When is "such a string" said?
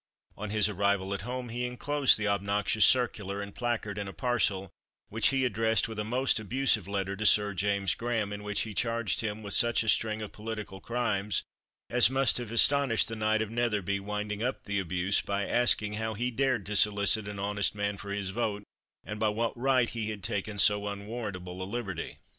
9.53-10.23